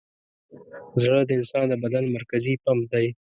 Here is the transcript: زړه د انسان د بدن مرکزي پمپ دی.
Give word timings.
زړه 1.03 1.21
د 1.25 1.29
انسان 1.39 1.65
د 1.69 1.73
بدن 1.83 2.03
مرکزي 2.15 2.53
پمپ 2.63 2.83
دی. 2.91 3.07